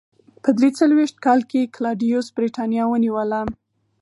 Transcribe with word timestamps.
په 0.43 0.49
درې 0.57 0.69
څلوېښت 0.79 1.15
کال 1.25 1.39
کې 1.51 1.71
کلاډیوس 1.75 2.27
برېټانیا 2.37 2.83
ونیوله. 2.87 3.41